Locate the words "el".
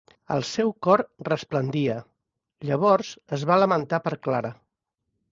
0.35-0.43